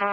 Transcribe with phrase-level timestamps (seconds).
[0.00, 0.08] Hola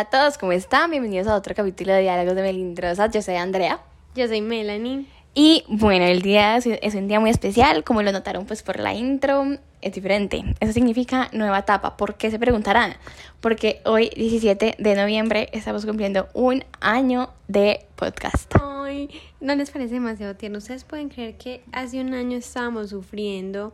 [0.00, 0.90] a todos, ¿cómo están?
[0.90, 3.10] Bienvenidos a otro capítulo de Diálogos de Melindrosas.
[3.12, 3.80] Yo soy Andrea.
[4.14, 5.04] Yo soy Melanie.
[5.34, 8.94] Y bueno, el día es, un día muy especial, como lo notaron pues por la
[8.94, 9.44] intro,
[9.86, 10.44] es diferente.
[10.58, 11.96] Eso significa nueva etapa.
[11.96, 12.94] ¿Por qué se preguntarán?
[13.40, 18.52] Porque hoy, 17 de noviembre, estamos cumpliendo un año de podcast.
[18.60, 19.08] Ay,
[19.40, 20.58] ¿no les parece demasiado tierno?
[20.58, 23.72] ¿Ustedes pueden creer que hace un año estábamos sufriendo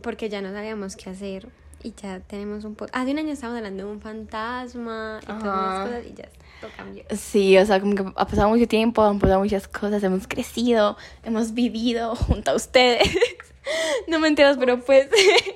[0.00, 1.48] porque ya no sabíamos qué hacer?
[1.82, 2.90] Y ya tenemos un poco...
[2.94, 5.84] Hace un año estábamos hablando de un fantasma y todas Ajá.
[5.84, 6.28] esas cosas y ya
[6.60, 7.04] todo cambió.
[7.16, 10.96] Sí, o sea, como que ha pasado mucho tiempo, han pasado muchas cosas, hemos crecido,
[11.24, 13.08] hemos vivido junto a ustedes.
[14.06, 15.08] No mentiras, pero pues,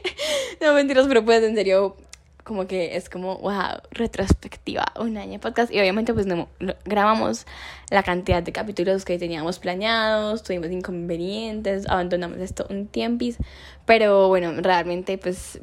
[0.60, 1.96] no mentiras, pero pues, en serio,
[2.44, 5.72] como que es como, wow, retrospectiva, un año de podcast.
[5.72, 6.48] Y obviamente, pues, no,
[6.84, 7.46] grabamos
[7.90, 13.38] la cantidad de capítulos que teníamos planeados, tuvimos inconvenientes, abandonamos esto un tiempis.
[13.86, 15.60] Pero bueno, realmente, pues,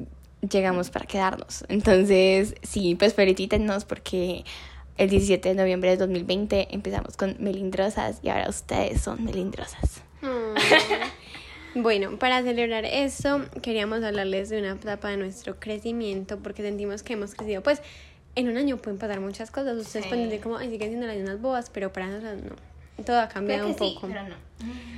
[0.49, 1.65] llegamos para quedarnos.
[1.67, 4.45] Entonces, sí, pues, felicítenos porque
[4.97, 10.01] el 17 de noviembre de 2020 empezamos con Melindrosas y ahora ustedes son Melindrosas.
[10.21, 11.09] Ay.
[11.79, 17.13] Bueno, para celebrar esto, queríamos hablarles de una etapa de nuestro crecimiento porque sentimos que
[17.13, 17.61] hemos crecido.
[17.61, 17.83] Pues
[18.35, 19.77] en un año pueden pasar muchas cosas.
[19.77, 20.09] Ustedes Sí.
[20.09, 23.03] pueden decir como, ay, siguen siendo las mismas bobas, pero para nosotros no.
[23.03, 24.09] Todo ha cambiado un poco.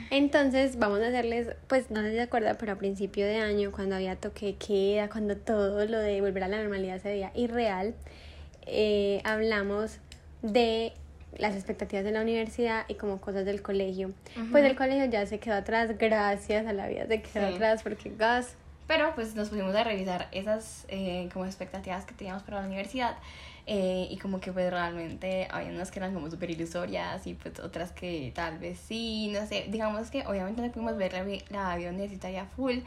[0.09, 3.73] Entonces vamos a hacerles, pues no sé si se acuerda, pero a principio de año,
[3.73, 7.31] cuando había toque de queda, cuando todo lo de volver a la normalidad se veía
[7.36, 7.93] irreal,
[8.66, 9.97] eh, hablamos
[10.43, 10.93] de
[11.38, 14.11] las expectativas de la universidad y como cosas del colegio.
[14.52, 17.53] Pues el colegio ya se quedó atrás, gracias a la vida se quedó Sí.
[17.55, 18.55] atrás porque gas.
[18.88, 23.16] Pero pues nos pusimos a revisar esas eh, como expectativas que teníamos para la universidad
[23.67, 27.59] eh, y como que pues realmente había unas que eran como súper ilusorias y pues
[27.59, 31.77] otras que tal vez sí, no sé, digamos que obviamente no pudimos ver la, la
[31.77, 32.80] vida universitaria full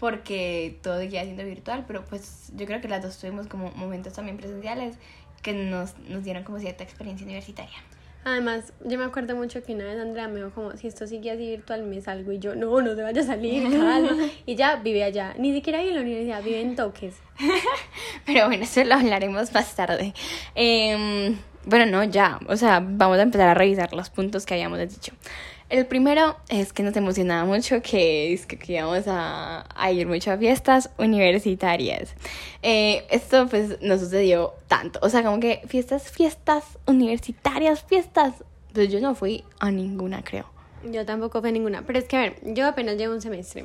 [0.00, 4.12] porque todo seguía siendo virtual, pero pues yo creo que las dos tuvimos como momentos
[4.12, 4.96] también presenciales
[5.42, 7.76] que nos, nos dieron como cierta experiencia universitaria.
[8.24, 11.30] Además, yo me acuerdo mucho que una vez Andrea me dijo como, si esto sigue
[11.30, 12.32] así virtual, me salgo.
[12.32, 14.16] Y yo, no, no te vaya a salir, calma.
[14.46, 15.34] Y ya vive allá.
[15.38, 17.16] Ni siquiera vive en la universidad, vive en toques.
[18.26, 20.14] Pero bueno, eso lo hablaremos más tarde.
[20.54, 21.36] Em,
[21.66, 22.40] bueno, no, ya.
[22.48, 25.12] O sea, vamos a empezar a revisar los puntos que habíamos dicho.
[25.70, 30.30] El primero es que nos emocionaba mucho que, que, que íbamos a, a ir mucho
[30.30, 32.14] a fiestas universitarias.
[32.62, 34.98] Eh, esto pues no sucedió tanto.
[35.02, 38.44] O sea, como que fiestas, fiestas universitarias, fiestas.
[38.72, 40.46] Pues yo no fui a ninguna, creo.
[40.84, 41.82] Yo tampoco fui a ninguna.
[41.86, 43.64] Pero es que, a ver, yo apenas llevo un semestre.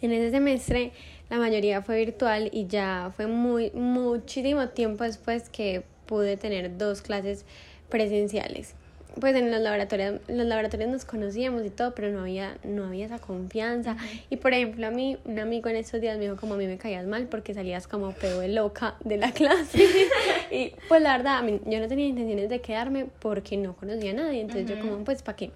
[0.00, 0.92] En ese semestre
[1.28, 7.02] la mayoría fue virtual y ya fue muy, muchísimo tiempo después que pude tener dos
[7.02, 7.44] clases
[7.88, 8.74] presenciales.
[9.18, 13.06] Pues en los laboratorios, los laboratorios nos conocíamos y todo, pero no había, no había
[13.06, 13.96] esa confianza.
[14.28, 16.66] Y por ejemplo, a mí, un amigo en estos días me dijo como a mí
[16.66, 19.86] me caías mal porque salías como pedo de loca de la clase.
[20.50, 24.10] y pues la verdad, a mí- yo no tenía intenciones de quedarme porque no conocía
[24.10, 24.42] a nadie.
[24.42, 25.50] Entonces yo como, pues, ¿para qué?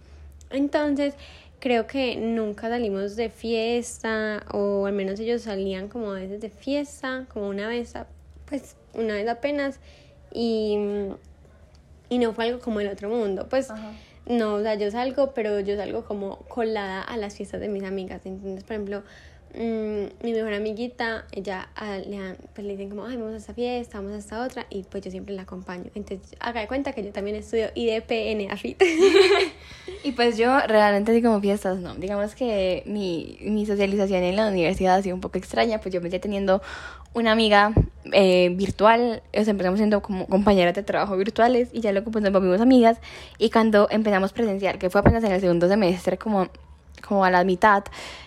[0.48, 1.12] Entonces,
[1.58, 6.48] creo que nunca salimos de fiesta, o al menos ellos salían como a veces de
[6.48, 8.06] fiesta, como una vez, a-
[8.48, 9.78] pues una vez apenas,
[10.32, 10.78] y,
[12.10, 13.48] y no fue algo como el otro mundo.
[13.48, 13.92] Pues Ajá.
[14.26, 17.84] no, o sea, yo salgo, pero yo salgo como colada a las fiestas de mis
[17.84, 18.26] amigas.
[18.26, 19.02] Entonces, por ejemplo,
[19.54, 23.54] mm, mi mejor amiguita, ella ah, le, pues, le dicen como, ay, vamos a esta
[23.54, 25.90] fiesta, vamos a esta otra, y pues yo siempre la acompaño.
[25.94, 28.82] Entonces, haga de cuenta que yo también estudio IDPN AFIT.
[30.02, 31.94] Y pues yo realmente así como fiestas, no.
[31.94, 35.98] Digamos que mi, mi socialización en la universidad ha sido un poco extraña, pues yo
[35.98, 36.62] empecé teniendo
[37.12, 37.72] una amiga
[38.12, 42.22] eh, virtual, o sea, empezamos siendo como compañeras de trabajo virtuales y ya luego pues
[42.22, 42.98] nos volvimos amigas
[43.38, 46.48] y cuando empezamos presencial, que fue apenas en el segundo semestre, como,
[47.00, 47.84] como a la mitad,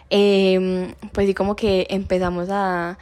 [0.09, 2.97] eh, pues sí como que empezamos a,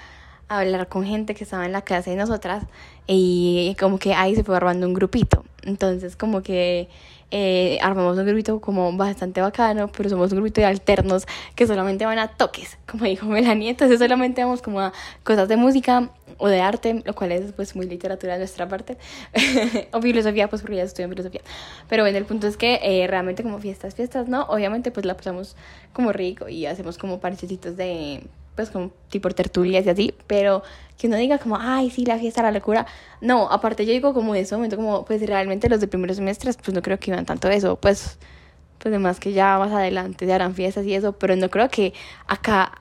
[0.47, 2.65] a hablar con gente que estaba en la clase de nosotras
[3.07, 5.43] y como que ahí se fue armando un grupito.
[5.63, 6.89] Entonces como que
[7.31, 11.25] eh, armamos un grupito como bastante bacano, pero somos un grupito de alternos
[11.55, 13.69] que solamente van a toques, como dijo Melanie.
[13.69, 14.93] Entonces solamente vamos como a
[15.23, 18.97] cosas de música o de arte, lo cual es pues muy literatura de nuestra parte.
[19.93, 21.41] o filosofía, pues porque ya estudio filosofía.
[21.87, 24.43] Pero bueno, el punto es que eh, realmente como fiestas, fiestas, ¿no?
[24.43, 25.55] Obviamente pues la pasamos
[25.93, 28.23] como rico y hacemos como parchecitos de
[28.61, 30.63] pues como tipo tertulias y así, pero
[30.97, 32.85] que uno diga como, ay, sí, la fiesta, la locura.
[33.21, 36.57] No, aparte yo digo como de ese momento, como, pues realmente los de primeros semestres,
[36.57, 38.17] pues no creo que iban tanto eso, pues,
[38.77, 41.93] pues además que ya más adelante se harán fiestas y eso, pero no creo que
[42.27, 42.71] acá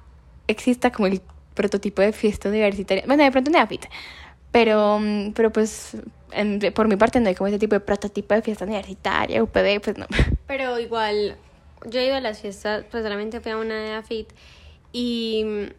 [0.48, 1.20] exista como el
[1.54, 3.04] prototipo de fiesta universitaria.
[3.06, 3.86] Bueno, de pronto en Neafit,
[4.52, 5.00] pero,
[5.34, 5.96] pero pues
[6.32, 9.80] en- por mi parte no hay como ese tipo de prototipo de fiesta universitaria, UPB,
[9.80, 10.06] pues no.
[10.46, 11.36] Pero igual,
[11.86, 14.28] yo he ido a las fiestas, pues solamente fui a una de AFIT
[14.92, 15.70] y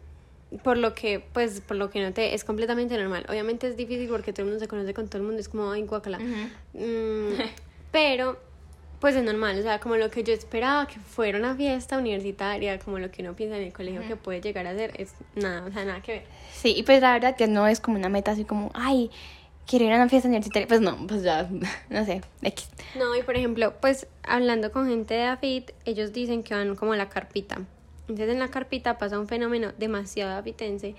[0.62, 3.24] por lo que, pues, por lo que noté, es completamente normal.
[3.28, 5.70] Obviamente es difícil porque todo el mundo se conoce con todo el mundo, es como,
[5.70, 6.18] ay, guacala.
[6.18, 7.38] Mm,
[7.92, 8.38] pero,
[9.00, 12.78] pues es normal, o sea, como lo que yo esperaba que fuera una fiesta universitaria,
[12.78, 15.64] como lo que uno piensa en el colegio que puede llegar a ser, es nada,
[15.66, 16.22] o sea, nada que ver.
[16.52, 19.10] Sí, y pues la verdad que no es como una meta así como, ay,
[19.66, 20.68] quiero ir a una fiesta universitaria.
[20.68, 21.48] Pues no, pues ya,
[21.90, 22.68] no sé, X.
[22.96, 26.92] No, y por ejemplo, pues hablando con gente de AFIT, ellos dicen que van como
[26.92, 27.58] a la carpita.
[28.08, 30.94] Entonces en la carpita pasa un fenómeno demasiado afitense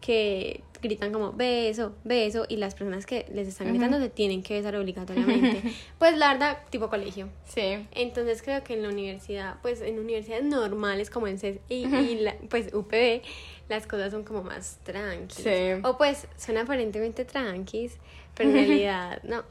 [0.00, 4.54] que gritan como beso, beso, y las personas que les están gritando se tienen que
[4.54, 5.60] besar obligatoriamente.
[5.98, 7.28] pues la verdad, tipo colegio.
[7.46, 7.84] Sí.
[7.92, 12.14] Entonces creo que en la universidad, pues en universidades normales como en CES y, y
[12.20, 13.22] la- pues UPB,
[13.68, 15.32] las cosas son como más tranquilas.
[15.42, 15.80] Sí.
[15.82, 17.96] O pues son aparentemente tranquis,
[18.36, 19.42] pero en realidad no.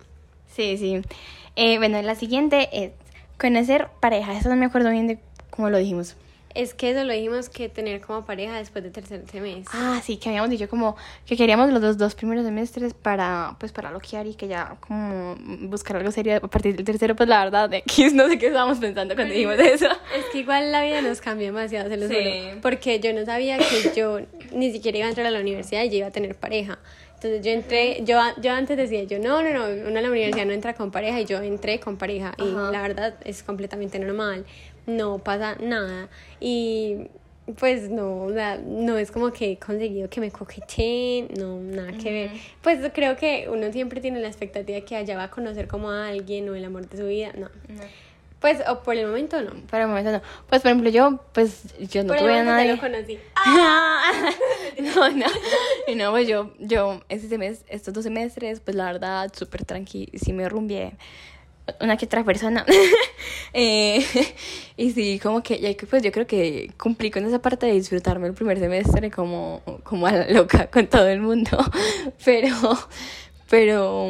[0.56, 1.02] Sí, sí.
[1.58, 2.92] Eh, bueno, la siguiente es
[3.38, 4.38] conocer pareja.
[4.38, 5.20] Eso no me acuerdo bien de
[5.50, 6.16] cómo lo dijimos.
[6.56, 9.66] Es que eso lo dijimos que tener como pareja después de tercer semestre.
[9.74, 10.96] Ah, sí, que habíamos dicho como
[11.26, 15.36] que queríamos los dos, dos primeros semestres para, pues, para loquear y que ya como
[15.70, 18.80] buscar algo serio a partir del tercero, pues la verdad, X, no sé qué estábamos
[18.80, 19.88] pensando cuando dijimos eso.
[20.16, 22.16] Es que igual la vida nos cambió demasiado, se lo Sí.
[22.16, 22.62] juro.
[22.62, 24.20] Porque yo no sabía que yo
[24.52, 26.80] ni siquiera iba a entrar a la universidad y yo iba a tener pareja.
[27.16, 30.46] Entonces yo entré, yo, yo antes decía, yo no, no, no, uno a la universidad
[30.46, 32.34] no entra con pareja y yo entré con pareja.
[32.38, 32.72] Y Ajá.
[32.72, 34.46] la verdad es completamente normal,
[34.88, 36.10] no pasa nada.
[36.40, 37.10] Y
[37.56, 41.94] pues no, o sea, no es como que he conseguido que me coqueteen, no, nada
[41.94, 42.32] que ver.
[42.62, 46.08] Pues creo que uno siempre tiene la expectativa que allá va a conocer como a
[46.08, 47.50] alguien o el amor de su vida, no.
[48.40, 49.52] Pues, o por el momento no.
[49.68, 50.22] Por el momento no.
[50.48, 52.74] Pues, por ejemplo, yo, pues, yo no por el tuve a momento nadie.
[52.74, 53.20] lo conocí.
[54.96, 55.26] no, no.
[55.88, 60.12] Y no, pues yo, yo, este semestre, estos dos semestres, pues la verdad, súper tranqui,
[60.16, 60.94] sí me rumbié
[61.82, 62.66] una que otra persona.
[63.54, 64.06] Eh,
[64.78, 68.34] y sí, como que, pues yo creo que cumplí con esa parte de disfrutarme el
[68.34, 71.58] primer semestre como, como a la loca con todo el mundo.
[72.26, 72.56] Pero,
[73.50, 74.08] pero,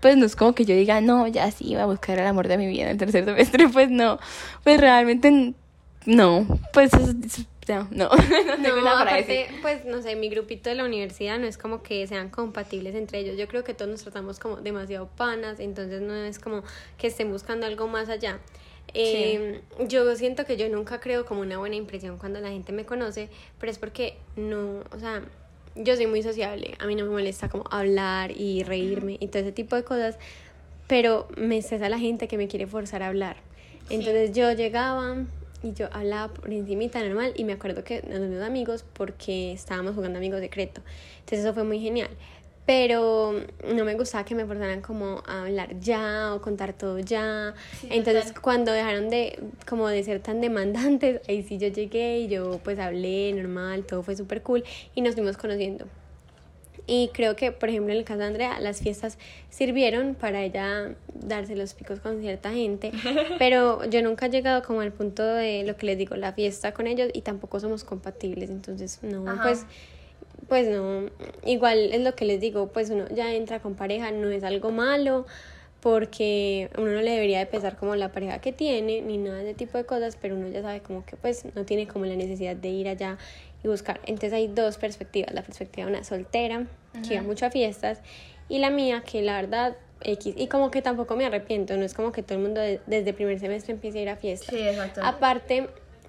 [0.00, 2.46] pues no es como que yo diga, no, ya sí, iba a buscar el amor
[2.46, 3.68] de mi vida el tercer semestre.
[3.68, 4.18] Pues no,
[4.62, 5.54] pues realmente
[6.06, 8.08] no, pues es- es- no, no,
[8.46, 9.56] no tengo No, nada para aparte, decir.
[9.62, 13.18] pues no sé, mi grupito de la universidad no es como que sean compatibles entre
[13.20, 13.36] ellos.
[13.36, 16.62] Yo creo que todos nos tratamos como demasiado panas, entonces no es como
[16.96, 18.38] que estén buscando algo más allá.
[18.94, 22.84] Eh, Yo siento que yo nunca creo como una buena impresión cuando la gente me
[22.86, 23.28] conoce,
[23.60, 25.22] pero es porque no, o sea,
[25.76, 29.42] yo soy muy sociable, a mí no me molesta como hablar y reírme y todo
[29.42, 30.16] ese tipo de cosas,
[30.86, 33.36] pero me estresa la gente que me quiere forzar a hablar.
[33.90, 35.16] Entonces yo llegaba
[35.62, 39.94] y yo hablaba por encimita normal y me acuerdo que nos vimos amigos porque estábamos
[39.94, 40.82] jugando amigos secreto.
[41.20, 42.10] Entonces eso fue muy genial.
[42.66, 43.32] Pero
[43.74, 47.54] no me gustaba que me forzaran como a hablar ya o contar todo ya.
[47.88, 52.60] Entonces cuando dejaron de como de ser tan demandantes, ahí sí yo llegué y yo
[52.62, 54.64] pues hablé normal, todo fue súper cool
[54.94, 55.86] y nos fuimos conociendo.
[56.90, 59.18] Y creo que, por ejemplo, en el caso de Andrea, las fiestas
[59.50, 62.92] sirvieron para ella darse los picos con cierta gente,
[63.38, 66.72] pero yo nunca he llegado como al punto de lo que les digo, la fiesta
[66.72, 69.42] con ellos y tampoco somos compatibles, entonces no, Ajá.
[69.42, 69.66] pues
[70.48, 71.10] pues no,
[71.44, 74.70] igual es lo que les digo, pues uno ya entra con pareja, no es algo
[74.70, 75.26] malo,
[75.80, 79.50] porque uno no le debería de pesar como la pareja que tiene, ni nada de
[79.50, 82.16] ese tipo de cosas, pero uno ya sabe como que pues no tiene como la
[82.16, 83.16] necesidad de ir allá
[83.62, 84.00] y buscar.
[84.04, 86.66] Entonces hay dos perspectivas, la perspectiva de una soltera,
[87.06, 88.00] que iba mucho a fiestas,
[88.48, 91.94] y la mía, que la verdad, X, y como que tampoco me arrepiento, no es
[91.94, 94.48] como que todo el mundo de- desde primer semestre empiece a ir a fiestas.
[94.50, 95.00] Sí, exacto.
[95.04, 95.68] Aparte,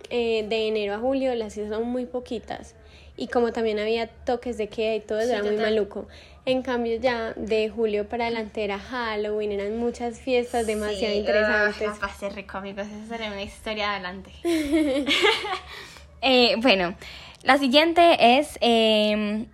[0.10, 2.76] eh, de enero a julio las fiestas son muy poquitas.
[3.18, 6.08] Y como también había toques de queda y todo, Sí, era muy maluco.
[6.50, 11.88] En cambio, ya de julio para adelante era Halloween, eran muchas fiestas demasiado Sí, interesantes.
[11.90, 12.88] ugh, va a ser rico, amigos.
[12.88, 14.32] Esa será una historia adelante.
[16.22, 16.96] Eh, bueno,
[17.44, 19.46] la siguiente es eh,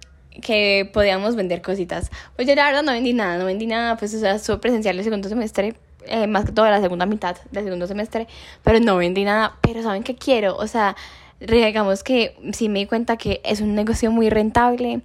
[0.42, 2.10] que podíamos vender cositas.
[2.36, 4.98] Pues yo la verdad no vendí nada, no vendí nada, pues o sea, estuve presencial
[4.98, 5.76] el segundo semestre,
[6.08, 8.28] eh, más que todo la segunda mitad del segundo semestre,
[8.64, 9.58] pero no vendí nada.
[9.62, 10.56] Pero ¿saben qué quiero?
[10.56, 10.96] O sea,
[11.40, 15.02] digamos que sí me di cuenta que es un negocio muy rentable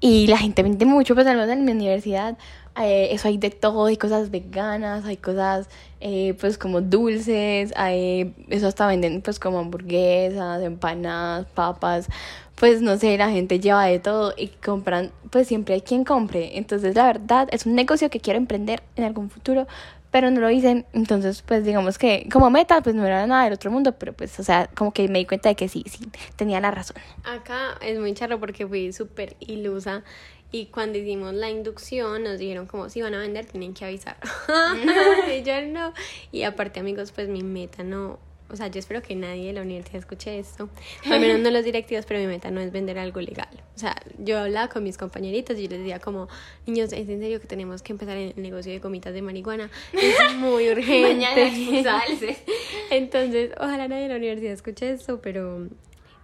[0.00, 2.38] y la gente vende mucho, pues al menos en mi universidad.
[2.80, 5.68] eh, eso hay de todo, hay cosas veganas, hay cosas
[6.00, 12.08] eh, pues como dulces, hay, eso hasta venden pues como hamburguesas, empanadas, papas,
[12.54, 16.56] pues no sé, la gente lleva de todo y compran, pues siempre hay quien compre.
[16.58, 19.66] Entonces la verdad es un negocio que quiero emprender en algún futuro,
[20.18, 20.84] pero no lo hice.
[20.92, 24.40] Entonces pues digamos que como meta pues no era nada del otro mundo, pero pues
[24.40, 26.96] o sea, como que me di cuenta de que sí, sí, tenía la razón.
[27.22, 30.02] Acá es muy charro porque fui súper ilusa
[30.50, 34.16] Y cuando hicimos la inducción nos dijeron como si van a vender tienen que avisar.
[35.38, 35.92] y yo no.
[36.32, 38.18] Y aparte amigos, pues mi meta no,
[38.50, 40.68] o sea, yo espero que nadie de la universidad escuche esto,
[41.10, 43.48] al menos no los directivos, pero mi meta no es vender algo legal.
[43.74, 46.28] O sea, yo hablaba con mis compañeritos y yo les decía como,
[46.66, 50.34] niños, es en serio que tenemos que empezar el negocio de gomitas de marihuana, es
[50.36, 51.14] muy urgente.
[51.14, 52.02] Mañana
[52.90, 55.68] Entonces, ojalá nadie de la universidad escuche esto, pero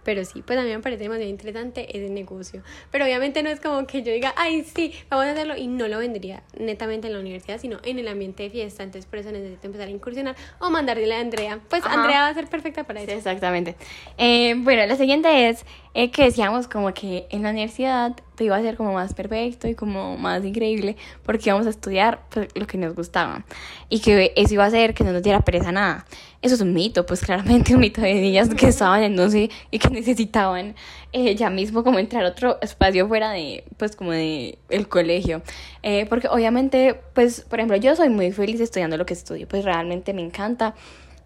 [0.05, 2.61] pero sí, pues a mí me parece demasiado interesante ese negocio.
[2.91, 5.87] Pero obviamente no es como que yo diga, ay, sí, vamos a hacerlo y no
[5.87, 8.83] lo vendría netamente en la universidad, sino en el ambiente de fiesta.
[8.83, 11.59] Entonces por eso necesito empezar a incursionar o mandarle a Andrea.
[11.69, 13.11] Pues Andrea va a ser perfecta para eso.
[13.11, 13.75] exactamente.
[14.19, 15.65] Eh, bueno, la siguiente es
[15.97, 19.65] eh, que decíamos como que en la universidad te iba a ser como más perfecto
[19.69, 23.45] y como más increíble porque íbamos a estudiar pues, lo que nos gustaba
[23.87, 26.05] y que eso iba a hacer que no nos diera pereza nada.
[26.41, 29.49] Eso es un mito, pues claramente un mito de niñas que estaban en no sé
[29.71, 30.75] y que necesitaban
[31.13, 35.43] eh, ya mismo como entrar a otro espacio fuera de pues como de el colegio.
[35.81, 39.63] Eh, porque obviamente pues por ejemplo yo soy muy feliz estudiando lo que estudio, pues
[39.63, 40.75] realmente me encanta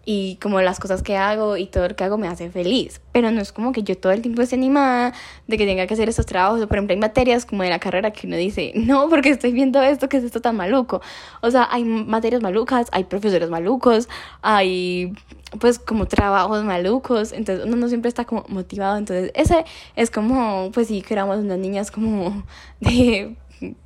[0.04, 3.00] y como las cosas que hago y todo lo que hago me hace feliz.
[3.12, 5.12] Pero no es como que yo todo el tiempo esté animada
[5.46, 6.66] de que tenga que hacer estos trabajos.
[6.66, 9.82] Por ejemplo, hay materias como de la carrera que uno dice, no, porque estoy viendo
[9.82, 11.02] esto, que es esto tan maluco.
[11.42, 14.08] O sea, hay materias malucas, hay profesores malucos,
[14.42, 15.12] hay
[15.58, 17.32] pues como trabajos malucos.
[17.32, 18.96] Entonces uno no siempre está como motivado.
[18.96, 19.64] Entonces ese
[19.96, 22.44] es como, pues sí, que éramos unas niñas como
[22.80, 23.36] de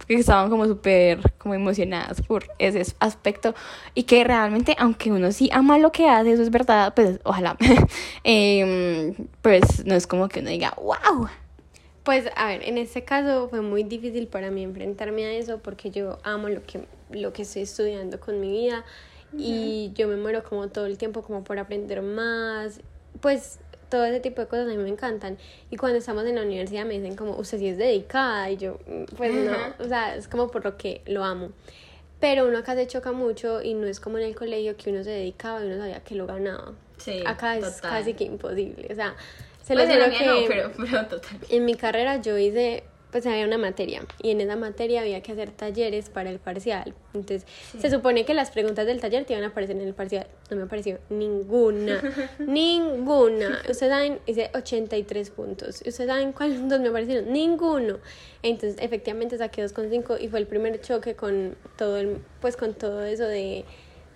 [0.07, 3.54] que estaban como súper como emocionadas por ese aspecto.
[3.95, 7.57] Y que realmente aunque uno sí ama lo que hace, eso es verdad, pues ojalá,
[8.25, 11.28] em, pues no es como que uno diga, wow.
[12.04, 15.90] Pues a ver, en este caso fue muy difícil para mí enfrentarme a eso porque
[15.90, 18.85] yo amo lo que, lo que estoy estudiando con mi vida
[19.37, 22.81] y yo me muero como todo el tiempo como por aprender más,
[23.21, 25.38] pues todo ese tipo de cosas a mí me encantan.
[25.71, 28.50] Y cuando estamos en la universidad me dicen como, usted sí es dedicada.
[28.50, 31.50] Y yo, mm, pues no, o sea, es como por lo que lo amo.
[32.21, 35.05] Pero uno acá se choca mucho y no es como en el colegio que uno
[35.05, 36.73] se dedicaba y uno sabía que lo ganaba.
[36.97, 38.88] Sí, acá es casi que imposible.
[38.91, 39.14] O sea,
[39.62, 41.38] se lo pues que pero, pero total.
[41.49, 45.30] en mi carrera yo hice pues había una materia y en esa materia había que
[45.30, 46.94] hacer talleres para el parcial.
[47.14, 47.47] Entonces,
[47.78, 50.26] se supone que las preguntas del taller te iban a aparecer en el parcial.
[50.50, 52.02] No me apareció ninguna,
[52.40, 53.61] ninguna.
[53.71, 55.76] Ustedes saben, hice 83 puntos.
[55.87, 57.33] ¿Ustedes saben cuáles dos me aparecieron?
[57.33, 58.00] Ninguno.
[58.42, 63.04] Entonces, efectivamente saqué 2,5 y fue el primer choque con todo el, pues con todo
[63.04, 63.64] eso de,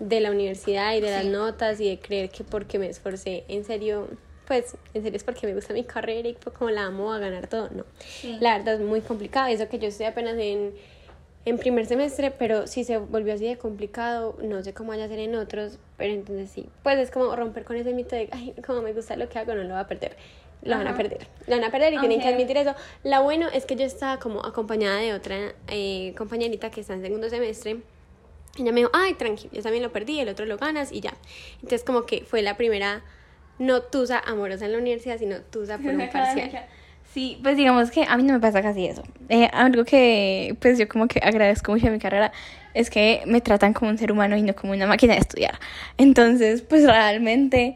[0.01, 3.63] de la universidad y de las notas y de creer que porque me esforcé, en
[3.63, 4.09] serio,
[4.49, 7.19] pues en serio es porque me gusta mi carrera y pues, como la amo a
[7.19, 7.85] ganar todo, no.
[8.39, 10.73] La verdad es muy complicado, eso que yo estoy apenas en,
[11.45, 15.07] en primer semestre, pero si se volvió así de complicado, no sé cómo vaya a
[15.07, 18.55] ser en otros, pero entonces sí, pues es como romper con ese mito de, ay,
[18.65, 20.17] como me gusta lo que hago, no lo va a perder.
[20.63, 22.73] Lo van a perder, lo van a perder y tienen que admitir eso.
[23.03, 27.03] Lo bueno es que yo estaba como acompañada de otra eh, compañerita que está en
[27.03, 27.77] segundo semestre.
[28.57, 31.13] Ella me dijo, ay, tranquilo, yo también lo perdí, el otro lo ganas y ya.
[31.61, 33.03] Entonces como que fue la primera
[33.59, 36.65] no tusa amorosa en la universidad, sino tusa por un parcial.
[37.13, 39.03] Sí, pues digamos que a mí no me pasa casi eso.
[39.29, 42.31] Eh, algo que pues yo como que agradezco mucho a mi carrera
[42.73, 45.59] es que me tratan como un ser humano y no como una máquina de estudiar.
[45.97, 47.75] Entonces, pues realmente,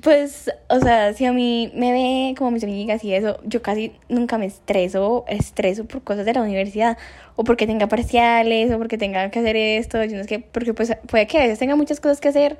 [0.00, 3.92] pues, o sea, si a mí me ve como mis amigas y eso, yo casi
[4.08, 6.96] nunca me estreso, estreso por cosas de la universidad,
[7.34, 10.72] o porque tenga parciales, o porque tenga que hacer esto, yo no sé qué, porque
[10.72, 12.58] pues puede que a veces tenga muchas cosas que hacer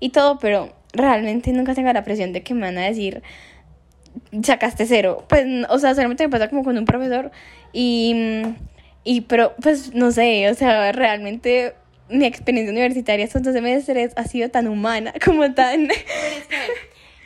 [0.00, 3.22] y todo, pero realmente nunca tengo la presión de que me van a decir,
[4.42, 5.24] sacaste cero.
[5.28, 7.30] Pues, o sea, solamente me pasa como con un profesor
[7.72, 8.42] y,
[9.04, 11.74] y, pero, pues, no sé, o sea, realmente
[12.08, 15.88] mi experiencia universitaria estos dos semestres ha sido tan humana, como tan...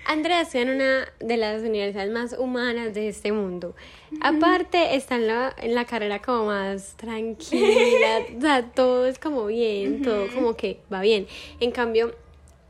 [0.08, 3.74] Andrea está en una de las universidades más humanas de este mundo.
[4.20, 9.46] Aparte, está en la, en la carrera como más tranquila, o sea, todo es como
[9.46, 11.26] bien, todo como que va bien.
[11.58, 12.14] En cambio,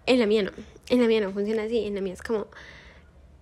[0.06, 0.52] en la mía no.
[0.88, 1.84] En la mía no funciona así.
[1.86, 2.46] En la mía es como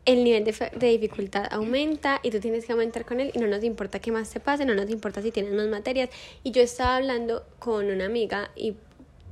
[0.05, 3.47] el nivel de, de, dificultad aumenta y tú tienes que aumentar con él y no
[3.47, 6.11] nos importa qué más te pase, no nos importa si tienes más materias.
[6.43, 8.75] Y yo estaba hablando con una amiga y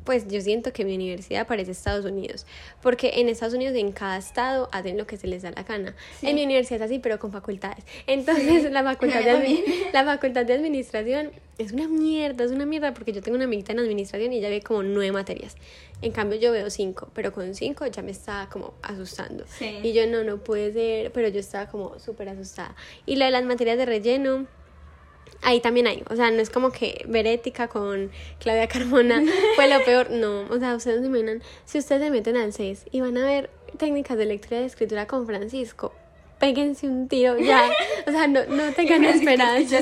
[0.05, 2.47] pues yo siento que mi universidad parece Estados Unidos,
[2.81, 5.95] porque en Estados Unidos en cada estado hacen lo que se les da la gana.
[6.23, 7.85] En mi universidad es así, pero con facultades.
[8.07, 13.13] Entonces la, facultad de, la facultad de administración es una mierda, es una mierda, porque
[13.13, 15.57] yo tengo una amiguita en administración y ella ve como nueve materias.
[16.01, 19.45] En cambio yo veo cinco, pero con cinco ya me estaba como asustando.
[19.61, 22.75] Y yo no, no puede ser, pero yo estaba como súper asustada.
[23.07, 24.47] Y lo de las materias de relleno
[25.43, 26.03] ahí también hay.
[26.09, 29.23] O sea, no es como que ver ética con Claudia Carmona
[29.57, 30.11] fue lo peor.
[30.11, 33.25] No, o sea, ustedes se imaginan, si ustedes se meten al 6 y van a
[33.25, 35.93] ver técnicas de lectura y de escritura con Francisco,
[36.39, 37.71] péguense un tiro ya.
[38.07, 39.81] O sea, no, no tengan esperanza.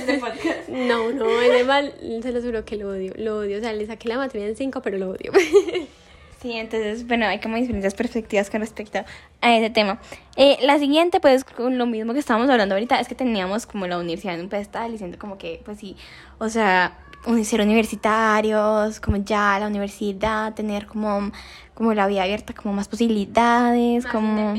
[0.69, 3.59] No, no, es mal, se lo juro que lo odio, lo odio.
[3.59, 5.33] O sea, le saqué la materia en 5, pero lo odio.
[6.41, 9.05] Sí, entonces, bueno, hay como diferentes perspectivas con respecto
[9.43, 10.01] a ese tema.
[10.37, 13.87] Eh, la siguiente, pues, con lo mismo que estábamos hablando ahorita, es que teníamos como
[13.87, 15.97] la universidad en un pedestal diciendo como que, pues sí,
[16.39, 16.97] o sea,
[17.45, 21.31] ser universitarios, como ya la universidad, tener como,
[21.75, 24.55] como la vida abierta, como más posibilidades, como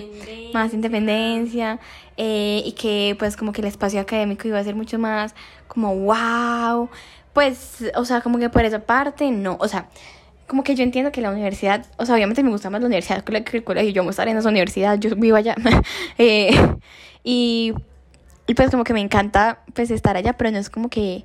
[0.53, 1.79] más independencia,
[2.15, 5.33] eh, y que pues como que el espacio académico iba a ser mucho más
[5.67, 6.89] como wow,
[7.33, 9.87] pues, o sea, como que por esa parte, no, o sea,
[10.51, 13.23] como que yo entiendo que la universidad, o sea, obviamente me gusta más la universidad
[13.23, 15.55] que el colegio, yo me estar en esa universidad, yo vivo allá,
[16.17, 16.51] eh,
[17.23, 17.73] y,
[18.47, 21.23] y pues como que me encanta pues estar allá, pero no es como que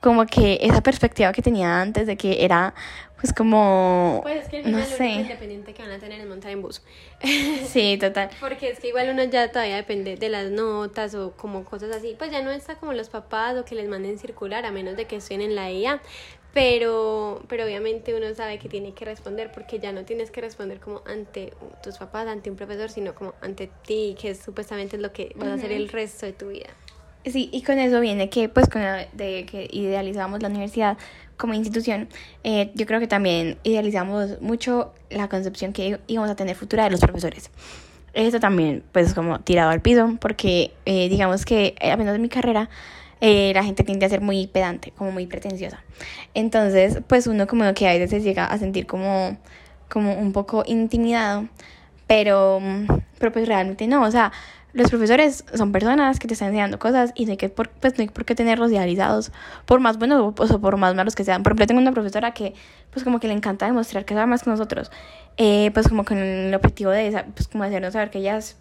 [0.00, 2.74] como que esa perspectiva que tenía antes de que era
[3.16, 5.06] pues como pues es que no sé.
[5.06, 6.80] independiente que van a tener es montar en bus.
[7.66, 8.28] Sí total.
[8.38, 12.14] Porque es que igual uno ya todavía depende de las notas o como cosas así
[12.16, 15.06] pues ya no está como los papás o que les manden circular a menos de
[15.06, 16.00] que estén en la IA
[16.54, 20.80] pero pero obviamente uno sabe que tiene que responder porque ya no tienes que responder
[20.80, 25.12] como ante tus papás ante un profesor sino como ante ti que supuestamente es lo
[25.12, 26.70] que vas a hacer el resto de tu vida
[27.26, 30.98] Sí, y con eso viene que, pues, con de que idealizamos la universidad
[31.38, 32.08] como institución,
[32.42, 36.90] eh, yo creo que también idealizamos mucho la concepción que íbamos a tener futura de
[36.90, 37.50] los profesores.
[38.12, 42.68] Esto también, pues, como tirado al piso, porque eh, digamos que, apenas en mi carrera,
[43.24, 45.82] la gente tiende a ser muy pedante, como muy pretenciosa.
[46.34, 49.36] Entonces, pues, uno como que a veces llega a sentir como,
[49.88, 51.48] como un poco intimidado,
[52.06, 52.60] pero,
[53.18, 54.32] pero pues realmente no, o sea,
[54.74, 57.96] los profesores son personas que te están enseñando cosas y no hay que por, pues
[57.96, 59.30] no hay por qué tenerlos idealizados
[59.66, 61.44] por más buenos o por más malos que sean.
[61.44, 62.54] Por ejemplo, tengo una profesora que
[62.90, 64.90] pues como que le encanta demostrar que sabe más que nosotros,
[65.36, 68.56] eh, pues como con el objetivo de pues como hacernos saber que ella es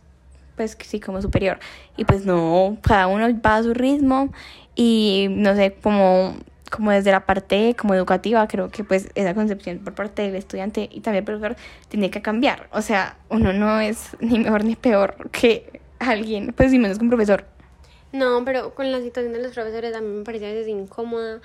[0.56, 1.60] pues sí como superior
[1.98, 4.30] y pues no, cada uno va a su ritmo
[4.76, 6.36] y no sé, como
[6.74, 10.90] como desde la parte como educativa, creo que pues esa concepción por parte del estudiante
[10.92, 11.56] y también el profesor
[11.88, 12.68] tiene que cambiar.
[12.72, 17.04] O sea, uno no es ni mejor ni peor que alguien, pues si menos que
[17.04, 17.46] un profesor.
[18.12, 21.42] No, pero con la situación de los profesores a mí me parece a veces incómoda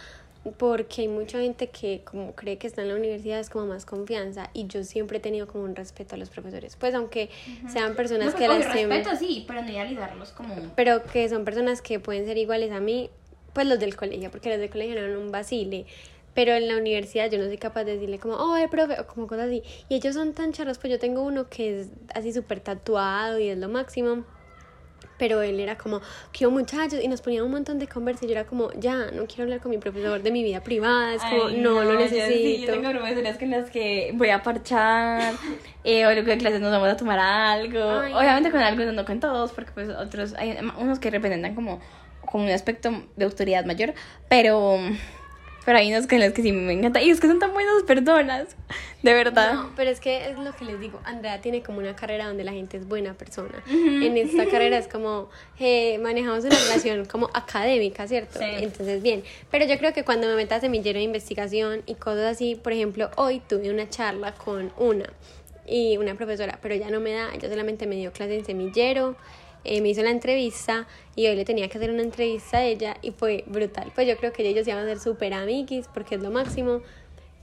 [0.52, 3.84] porque hay mucha gente que como cree que está en la universidad es como más
[3.84, 6.76] confianza y yo siempre he tenido como un respeto a los profesores.
[6.76, 7.30] Pues aunque
[7.68, 12.00] sean personas que las respeto sí pero no idealizarlos como pero que son personas que
[12.00, 13.10] pueden ser iguales a mí
[13.52, 15.86] pues los del colegio porque los del colegio no eran un vacile.
[16.34, 19.26] Pero en la universidad yo no soy capaz de decirle como, oh, profe, o como
[19.26, 19.64] cosas así.
[19.88, 23.48] Y ellos son tan charros, pues yo tengo uno que es así súper tatuado y
[23.48, 24.24] es lo máximo
[25.18, 26.00] pero él era como,
[26.32, 29.26] quiero muchachos, y nos ponía un montón de conversa, y yo era como, ya, no
[29.26, 32.26] quiero hablar con mi profesor de mi vida privada, es como, no, lo necesito.
[32.28, 35.34] Sí, yo tengo profesoras con las que voy a parchar,
[35.84, 39.20] eh, o luego de clases nos vamos a tomar algo, obviamente con algunos, no con
[39.20, 41.80] todos, porque pues otros, hay unos que representan como,
[42.24, 43.94] como un aspecto de autoridad mayor,
[44.28, 44.78] pero
[45.68, 47.02] pero hay unos con los que sí me encanta.
[47.02, 48.56] Y es que son tan buenas personas.
[49.02, 49.52] De verdad.
[49.52, 50.98] No, pero es que es lo que les digo.
[51.04, 53.62] Andrea tiene como una carrera donde la gente es buena persona.
[53.68, 55.28] En esta carrera es como
[55.58, 58.38] eh, manejamos una relación como académica, ¿cierto?
[58.40, 59.22] Entonces, bien.
[59.50, 63.10] Pero yo creo que cuando me metas semillero de investigación y cosas así, por ejemplo,
[63.16, 65.12] hoy tuve una charla con una
[65.66, 69.16] y una profesora, pero ya no me da, ella solamente me dio clase en semillero
[69.64, 72.96] eh, me hizo la entrevista y hoy le tenía que hacer una entrevista a ella
[73.02, 73.92] y fue brutal.
[73.94, 76.80] Pues yo creo que ellos iban a ser súper amiguis porque es lo máximo.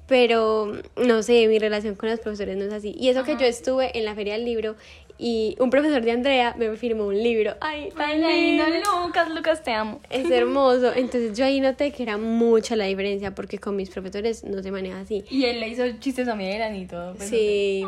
[0.08, 2.96] Pero no sé, mi relación con los profesores no es así.
[2.96, 4.76] Y eso que yo estuve en la Feria del Libro
[5.18, 7.56] y un profesor de Andrea me firmó un libro.
[7.62, 8.66] Ay, tan lindo,
[9.04, 10.02] Lucas, Lucas, te amo.
[10.10, 10.92] Es hermoso.
[10.96, 14.72] Entonces yo ahí noté que era mucha la diferencia porque con mis profesores no se
[14.72, 15.24] maneja así.
[15.30, 17.16] Y él le hizo chistes a Miguel y todo.
[17.16, 17.84] Pues, sí.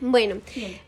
[0.00, 0.40] Bueno,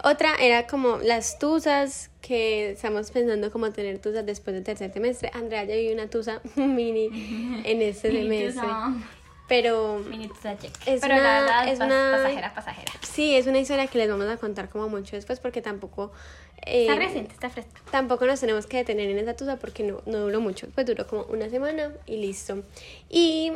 [0.02, 5.30] otra era como las tusas, que estamos pensando como tener tusas después del tercer semestre.
[5.32, 8.68] Andrea ya vive una tusa mini en este semestre.
[9.48, 10.00] Pero
[10.84, 12.92] es una, es una pasajera, pasajera.
[13.00, 16.12] Sí, es una historia que les vamos a contar como mucho después porque tampoco
[16.66, 17.80] eh, está reciente, está fresca.
[17.90, 21.06] Tampoco nos tenemos que detener en esa tusa porque no, no duró mucho, pues duró
[21.06, 22.62] como una semana y listo.
[23.08, 23.52] Y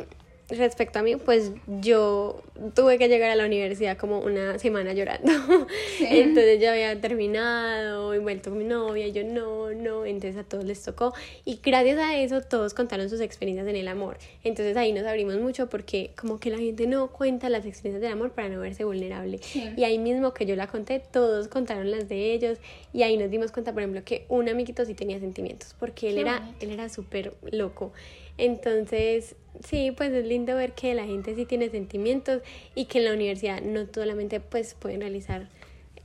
[0.57, 2.41] respecto a mí, pues yo
[2.75, 5.31] tuve que llegar a la universidad como una semana llorando.
[5.99, 10.63] Entonces ya había terminado y vuelto mi novia, y yo no, no, entonces a todos
[10.63, 11.13] les tocó.
[11.45, 14.17] Y gracias a eso todos contaron sus experiencias en el amor.
[14.43, 18.11] Entonces ahí nos abrimos mucho porque como que la gente no cuenta las experiencias del
[18.11, 19.39] amor para no verse vulnerable.
[19.75, 22.57] Y ahí mismo que yo la conté, todos contaron las de ellos
[22.93, 26.17] y ahí nos dimos cuenta, por ejemplo, que un amiguito sí tenía sentimientos porque él
[26.17, 27.91] era, él era súper loco.
[28.37, 32.41] Entonces, sí, pues es lindo ver que la gente sí tiene sentimientos
[32.75, 35.47] y que en la universidad no solamente pues pueden realizar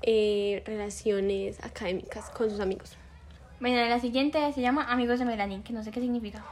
[0.03, 2.97] eh, relaciones académicas con sus amigos.
[3.61, 6.45] Bueno, la siguiente se llama Amigos de Melanie, que no sé qué significa.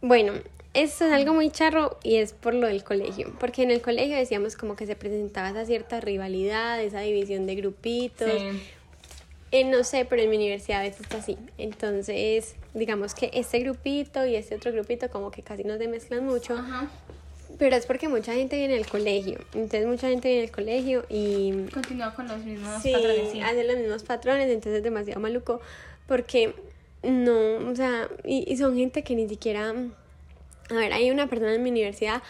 [0.00, 0.32] Bueno,
[0.74, 4.16] esto es algo muy charro y es por lo del colegio, porque en el colegio
[4.16, 8.30] decíamos como que se presentaba esa cierta rivalidad, esa división de grupitos.
[9.52, 11.36] Eh, no sé, pero en mi universidad a veces está así.
[11.58, 16.24] Entonces, digamos que este grupito y este otro grupito como que casi no se mezclan
[16.24, 16.58] mucho.
[17.58, 19.38] Pero es porque mucha gente viene al colegio.
[19.52, 21.66] Entonces mucha gente viene al colegio y...
[21.70, 23.30] Continúa con los mismos sí, patrones.
[23.30, 25.60] Sí, hace los mismos patrones, entonces es demasiado maluco.
[26.08, 26.54] Porque
[27.02, 29.74] no, o sea, y, y son gente que ni siquiera...
[30.70, 32.22] A ver, hay una persona en mi universidad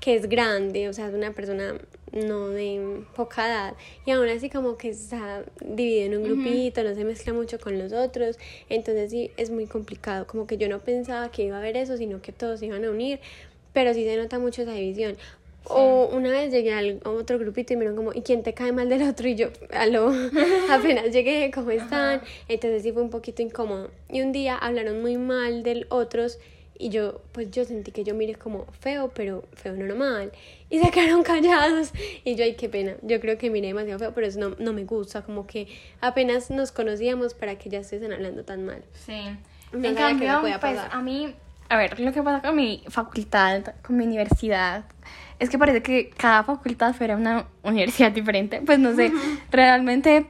[0.00, 1.74] que es grande, o sea, es una persona
[2.12, 6.94] no de poca edad y aún así como que está dividido en un grupito, no
[6.94, 10.80] se mezcla mucho con los otros, entonces sí es muy complicado, como que yo no
[10.80, 13.20] pensaba que iba a haber eso, sino que todos se iban a unir,
[13.72, 15.16] pero sí se nota mucho esa división.
[15.64, 18.72] O una vez llegué al, a otro grupito y me como, ¿y quién te cae
[18.72, 19.28] mal del otro?
[19.28, 20.10] Y yo, aló,
[20.70, 22.22] apenas llegué, ¿cómo están?
[22.48, 23.90] Entonces sí fue un poquito incómodo.
[24.08, 26.38] Y un día hablaron muy mal del otros
[26.80, 30.32] y yo, pues yo sentí que yo miré como feo, pero feo no normal.
[30.70, 31.92] Y se quedaron callados.
[32.24, 32.94] Y yo, ay, qué pena.
[33.02, 35.22] Yo creo que miré demasiado feo, pero eso no, no me gusta.
[35.22, 35.68] Como que
[36.00, 38.82] apenas nos conocíamos para que ya estuviesen hablando tan mal.
[38.94, 39.20] Sí.
[39.72, 41.34] en cambio, pues a mí,
[41.68, 44.84] a ver, lo que pasa con mi facultad, con mi universidad,
[45.38, 48.62] es que parece que cada facultad fuera una universidad diferente.
[48.64, 49.12] Pues no sé,
[49.50, 50.26] realmente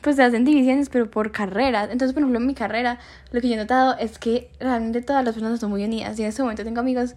[0.00, 1.90] pues se hacen divisiones, pero por carreras.
[1.90, 2.98] Entonces, por ejemplo, en mi carrera,
[3.32, 6.18] lo que yo he notado es que realmente todas las personas son muy unidas.
[6.18, 7.14] Y en este momento tengo amigos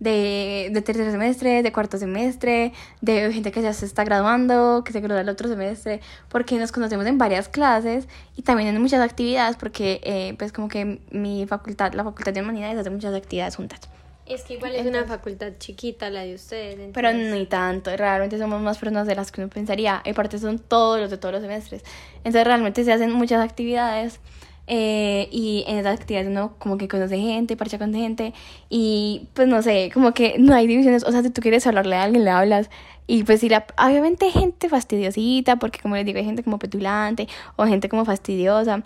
[0.00, 4.92] de, de tercer semestre, de cuarto semestre, de gente que ya se está graduando, que
[4.92, 9.00] se gradúa el otro semestre, porque nos conocemos en varias clases y también en muchas
[9.00, 13.56] actividades, porque eh, pues como que mi facultad, la Facultad de Humanidades, hace muchas actividades
[13.56, 13.80] juntas.
[14.26, 16.90] Es que igual es una facultad chiquita la de ustedes.
[16.94, 20.00] Pero ni tanto, realmente somos más personas de las que uno pensaría.
[20.04, 21.82] Y aparte son todos los de todos los semestres.
[22.18, 24.20] Entonces realmente se hacen muchas actividades.
[24.66, 28.32] Eh, y en esas actividades uno como que conoce gente, parcha con gente.
[28.70, 31.04] Y pues no sé, como que no hay divisiones.
[31.04, 32.70] O sea, si tú quieres hablarle a alguien, le hablas.
[33.06, 37.28] Y pues sí, la, obviamente gente fastidiosita, porque como les digo, hay gente como petulante
[37.56, 38.82] o gente como fastidiosa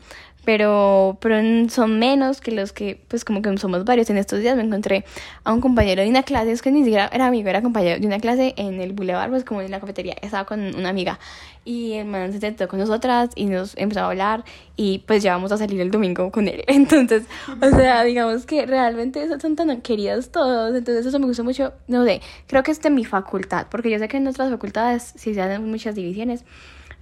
[0.49, 1.37] pero, pero
[1.69, 4.09] son menos que los que, pues como que somos varios.
[4.09, 5.05] En estos días me encontré
[5.45, 8.07] a un compañero de una clase, es que ni siquiera era amigo, era compañero de
[8.07, 11.19] una clase en el Boulevard, pues como en la cafetería, estaba con una amiga
[11.67, 14.43] y el man se sentó con nosotras y nos empezó a hablar
[14.75, 16.65] y pues ya vamos a salir el domingo con él.
[16.69, 17.25] Entonces,
[17.61, 22.07] o sea, digamos que realmente son tan queridos todos, entonces eso me gustó mucho, no
[22.07, 25.35] sé, creo que es de mi facultad, porque yo sé que en otras facultades sí
[25.35, 26.43] se hacen muchas divisiones,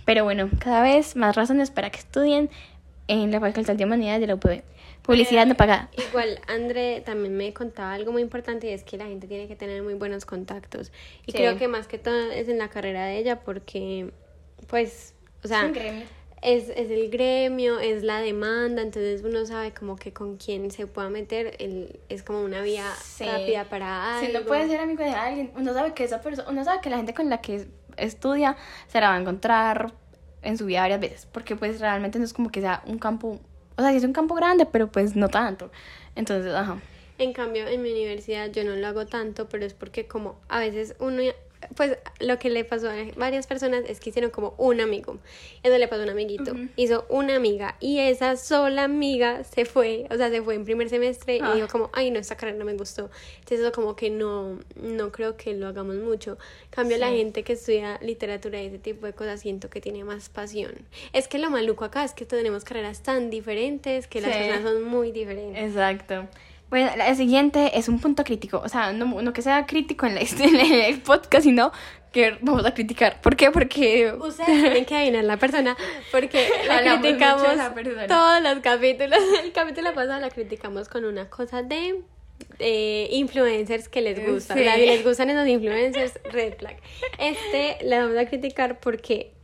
[0.05, 2.51] pero bueno, cada vez más razones para que estudien
[3.09, 4.63] en la Facultad de Humanidades de la UPB.
[5.03, 5.89] Publicidad no pagada.
[6.09, 9.55] Igual, André también me contaba algo muy importante y es que la gente tiene que
[9.55, 10.91] tener muy buenos contactos.
[11.27, 14.11] Y creo que más que todo es en la carrera de ella porque,
[14.67, 15.15] pues,
[15.45, 15.71] o sea,
[16.43, 20.89] es, es, el gremio, es la demanda, entonces uno sabe como que con quién se
[20.89, 22.85] pueda meter, el, es como una vía
[23.21, 24.27] rápida para algo.
[24.27, 26.91] Si no puede ser amigo de alguien, uno sabe que esa persona, uno sabe que
[26.91, 28.57] la gente con la que estudia
[28.89, 29.93] se la va a encontrar
[30.47, 33.41] en su vida varias veces, porque pues realmente no es como que sea un campo,
[33.77, 35.71] o sea, sí es un campo grande, pero pues no tanto.
[36.15, 36.79] Entonces, ajá.
[37.19, 40.61] En cambio, en mi universidad yo no lo hago tanto, pero es porque como a
[40.61, 41.23] veces uno
[41.75, 45.19] pues lo que le pasó a varias personas es que hicieron como un amigo.
[45.63, 46.53] Eso le pasó a un amiguito.
[46.77, 50.89] Hizo una amiga y esa sola amiga se fue, o sea, se fue en primer
[50.89, 51.55] semestre y ah.
[51.55, 53.11] dijo como, ay, no, esta carrera no me gustó.
[53.39, 56.39] Entonces eso como que no, no creo que lo hagamos mucho.
[56.71, 60.29] Cambio la gente que estudia literatura y ese tipo de cosas siento que tiene más
[60.29, 60.73] pasión.
[61.13, 64.85] Es que lo maluco acá es que tenemos carreras tan diferentes que las personas son
[64.85, 65.63] muy diferentes.
[65.63, 66.29] Exacto.
[66.69, 68.61] Bueno, la siguiente es un punto crítico.
[68.65, 71.73] O sea, no, no que sea crítico en, la, en el podcast, sino
[72.13, 73.21] que vamos a criticar.
[73.21, 73.51] ¿Por qué?
[73.51, 74.13] Porque...
[74.13, 75.77] Ustedes tienen que adivinar la persona,
[76.11, 77.47] porque la criticamos
[78.09, 79.19] todos los capítulos.
[79.45, 82.03] El capítulo pasado la criticamos con una cosa de
[83.11, 84.59] influencers que les gustan.
[84.59, 84.65] Sí.
[84.65, 86.79] les gustan esos influencers, red flag.
[87.19, 89.35] Este la vamos a criticar porque,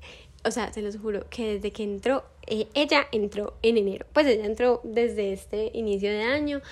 [0.44, 4.06] o sea, se los juro, que desde que entró, eh, ella entró en enero.
[4.12, 6.62] Pues ella entró desde este inicio de año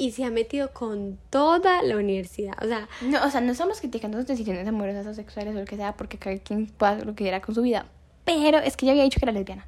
[0.00, 2.54] y se ha metido con toda la universidad.
[2.62, 5.66] O sea, no, o sea, no estamos criticando sus decisiones amorosas o sexuales o lo
[5.66, 7.84] que sea, porque cada quien puede hacer lo que quiera con su vida.
[8.24, 9.66] Pero es que ya había dicho que era lesbiana.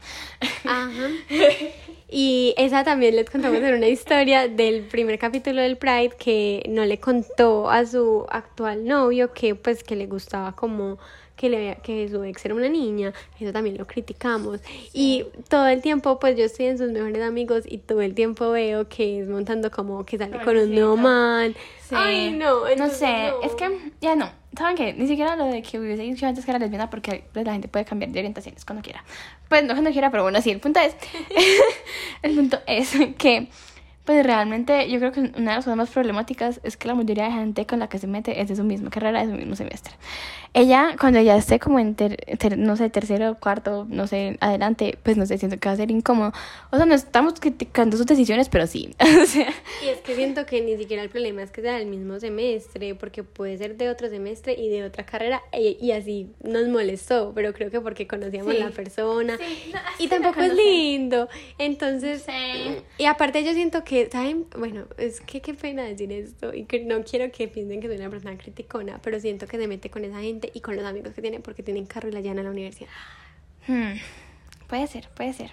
[0.65, 1.09] Ajá.
[2.15, 6.85] Y esa también les contamos en una historia del primer capítulo del Pride que no
[6.85, 10.99] le contó a su actual novio que pues que le gustaba como
[11.43, 14.61] que, le, que su ex era una niña, eso también lo criticamos.
[14.93, 18.53] Y todo el tiempo, pues yo estoy en sus mejores amigos y todo el tiempo
[18.53, 21.57] veo que es montando como que sale con un nuevo man.
[21.91, 24.31] Ay, no, no sé, es que ya no.
[24.57, 24.93] ¿Saben qué?
[24.93, 27.67] Ni siquiera lo de que hubiese dicho antes que era lesbiana porque pues, la gente
[27.67, 29.03] puede cambiar de orientaciones cuando quiera.
[29.49, 30.95] pues no cuando quiera, pero bueno, sí, el punto es,
[32.23, 33.49] el punto es que
[34.05, 37.25] pues realmente yo creo que una de las cosas más problemáticas es que la mayoría
[37.25, 39.55] de gente con la que se mete es de su misma carrera, de su mismo
[39.55, 39.95] semestre.
[40.55, 45.17] Ella, cuando ya esté como en, ter, no sé, tercero, cuarto, no sé, adelante, pues
[45.17, 46.33] no sé, siento que va a ser incómodo.
[46.71, 48.95] O sea, no estamos criticando sus decisiones, pero sí.
[49.23, 49.49] o sea.
[49.83, 52.95] Y es que siento que ni siquiera el problema es que sea del mismo semestre,
[52.95, 57.33] porque puede ser de otro semestre y de otra carrera, y, y así nos molestó,
[57.35, 58.61] pero creo que porque conocíamos Sí.
[58.61, 59.39] la persona.
[59.39, 61.29] Sí, no, y tampoco es lindo.
[61.57, 62.77] Entonces, Sí.
[62.99, 64.45] y aparte yo siento que, ¿saben?
[64.59, 67.97] Bueno, es que qué pena decir esto y que no quiero que piensen que soy
[67.97, 71.15] una persona criticona, pero siento que se mete con esa gente y con los amigos
[71.15, 72.91] que tiene porque tienen carro y la llevan a la universidad.
[73.67, 73.93] Hmm,
[74.73, 75.51] Puede ser, puede ser.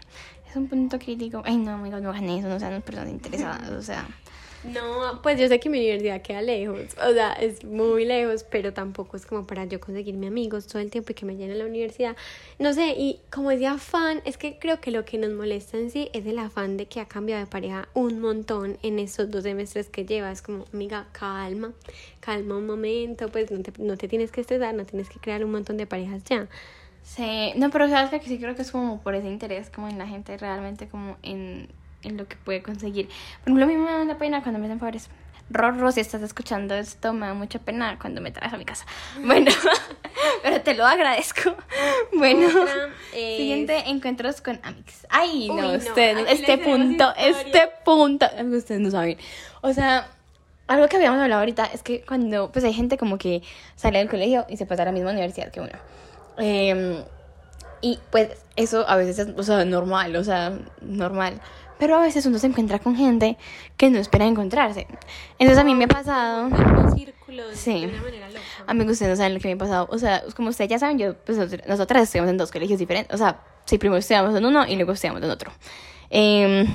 [0.49, 1.41] Es un punto crítico.
[1.45, 4.07] Ay, no, amigos, no hagan eso, no sean personas interesadas, o sea.
[4.63, 8.73] No, pues yo sé que mi universidad queda lejos, o sea, es muy lejos, pero
[8.73, 11.65] tampoco es como para yo conseguirme amigos todo el tiempo y que me llenen la
[11.65, 12.17] universidad.
[12.57, 15.89] No sé, y como ese afán, es que creo que lo que nos molesta en
[15.89, 19.43] sí es el afán de que ha cambiado de pareja un montón en esos dos
[19.43, 20.29] semestres que lleva.
[20.29, 21.71] Es como, amiga, calma,
[22.19, 25.45] calma un momento, pues no te, no te tienes que estresar, no tienes que crear
[25.45, 26.49] un montón de parejas ya.
[27.01, 29.97] Sí, no, pero sabes que sí creo que es como por ese interés, como en
[29.97, 31.69] la gente realmente, como en,
[32.03, 33.07] en lo que puede conseguir.
[33.43, 35.09] Por ejemplo, a mí me da pena cuando me hacen favores.
[35.51, 38.85] Rorro, si estás escuchando esto, me da mucha pena cuando me traes a mi casa.
[39.25, 39.51] Bueno,
[40.43, 41.55] pero te lo agradezco.
[42.13, 45.07] Bueno, es- siguiente, encuentros con Amix.
[45.09, 49.17] Ay, Uy, no, ustedes, este tenemos punto, este punto, ustedes no saben.
[49.61, 50.07] O sea,
[50.67, 53.41] algo que habíamos hablado ahorita es que cuando, pues hay gente como que
[53.75, 55.71] sale del colegio y se pasa a la misma universidad que uno.
[56.37, 57.03] Em,
[57.81, 61.41] y pues eso a veces es, o sea, normal, o sea, normal.
[61.79, 63.37] Pero a veces uno se encuentra con gente
[63.77, 64.85] que no espera encontrarse.
[65.39, 66.49] Entonces a mí me ha pasado...
[66.49, 67.81] Los círculos Sí.
[67.81, 68.39] de una manera loca.
[68.67, 69.87] Amigos, ustedes no saben lo que me ha pasado.
[69.91, 71.37] O sea, como ustedes ya saben, yo, pues
[71.67, 73.13] nosotras- estudiamos en dos colegios diferentes.
[73.13, 75.51] O sea, sí, primero estudiamos en uno y luego estudiamos en otro.
[76.09, 76.67] Em,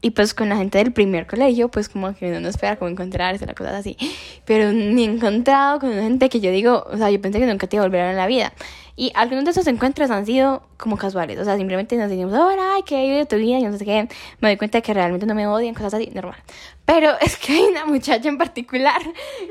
[0.00, 2.90] y pues con la gente del primer colegio, pues como que uno no espera como
[2.90, 3.96] encontrarse, la cosas así.
[4.44, 7.66] Pero ni he encontrado con gente que yo digo, o sea, yo pensé que nunca
[7.66, 8.52] te iba a volver la vida.
[8.94, 11.38] Y algunos de esos encuentros han sido como casuales.
[11.38, 13.58] O sea, simplemente nos decimos, hola, ay, ¿qué de tu vida?
[13.58, 14.08] Y no sé qué.
[14.40, 16.42] Me doy cuenta de que realmente no me odian, cosas así, normal.
[16.84, 19.00] Pero es que hay una muchacha en particular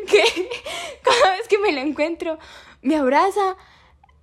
[0.08, 0.23] que
[1.01, 2.38] cada vez que me la encuentro,
[2.82, 3.56] me abraza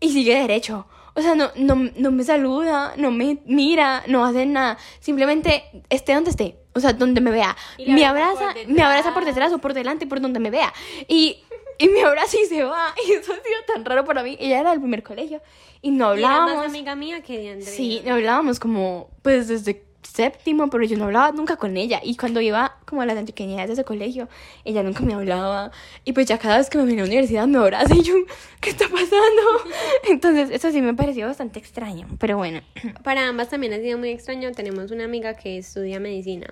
[0.01, 0.87] y sigue derecho.
[1.15, 4.79] O sea, no, no, no me saluda, no me mira, no hace nada.
[5.01, 6.57] Simplemente esté donde esté.
[6.75, 7.57] O sea, donde me vea.
[7.85, 10.73] Me abraza me abraza por detrás o por delante, por donde me vea.
[11.09, 11.43] Y,
[11.79, 12.95] y me abraza y se va.
[13.09, 14.37] Y eso ha sido tan raro para mí.
[14.41, 15.41] Ella era del primer colegio.
[15.83, 16.67] Y no Y era más hablábamos.
[16.67, 17.69] amiga mía que de Andrea.
[17.71, 22.01] Sí, no hablábamos como, pues desde séptimo, pero yo no hablaba nunca con ella.
[22.03, 24.29] Y cuando iba como a las antioqueñas de ese colegio,
[24.65, 25.71] ella nunca me hablaba.
[26.05, 28.15] Y pues ya cada vez que me vine a la universidad me abraza y yo,
[28.61, 29.43] ¿qué está pasando?
[30.09, 32.09] Entonces, eso sí me pareció bastante extraño.
[32.19, 32.61] Pero bueno,
[33.05, 34.51] Para ambas también ha sido muy extraño.
[34.53, 36.49] Tenemos una amiga que estudia medicina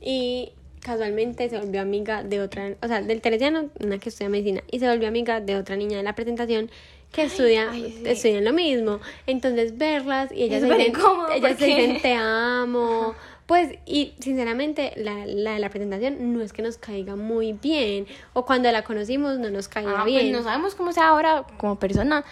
[0.00, 0.52] y
[0.84, 4.78] casualmente se volvió amiga de otra, o sea, del teresiano, una que estudia medicina, y
[4.78, 6.70] se volvió amiga de otra niña de la presentación
[7.10, 8.02] que estudia, ay, sí.
[8.08, 9.00] estudian lo mismo.
[9.26, 10.94] Entonces verlas y ellas se dicen,
[11.34, 13.14] ellas se dicen te amo.
[13.46, 18.06] Pues, y sinceramente, la, la de la presentación no es que nos caiga muy bien,
[18.32, 20.32] o cuando la conocimos no nos caía ah, pues bien.
[20.32, 22.24] no sabemos cómo sea ahora como persona.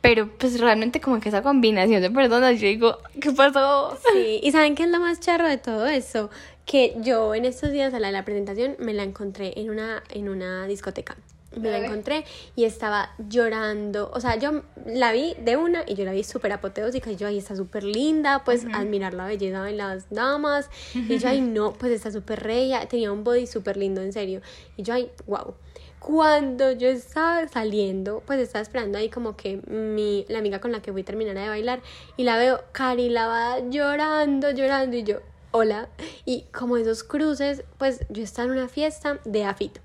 [0.00, 3.98] Pero pues realmente como que esa combinación de personas, yo digo, ¿qué pasó?
[4.12, 6.30] Sí, y ¿saben qué es lo más charro de todo eso?
[6.70, 10.04] Que yo en estos días a la de la presentación me la encontré en una,
[10.08, 11.16] en una discoteca.
[11.56, 14.08] Me la encontré y estaba llorando.
[14.14, 17.10] O sea, yo la vi de una y yo la vi súper apoteósica.
[17.10, 20.70] Y yo, ahí está súper linda, pues admirar la belleza de las damas.
[20.94, 22.86] Y yo, ay, no, pues está súper reya.
[22.86, 24.40] Tenía un body súper lindo, en serio.
[24.76, 25.54] Y yo, ay, wow.
[25.98, 30.80] Cuando yo estaba saliendo, pues estaba esperando ahí como que mi, la amiga con la
[30.80, 31.82] que fui terminara de bailar
[32.16, 35.18] y la veo Cari lavada llorando, llorando y yo,
[35.50, 35.88] hola.
[36.24, 39.78] Y como esos cruces, pues yo estaba en una fiesta de AFIT